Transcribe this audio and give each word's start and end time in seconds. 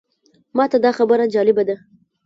ماته 0.57 0.77
دا 0.85 0.91
خبره 0.97 1.25
جالبه 1.33 1.63
ده. 1.69 1.75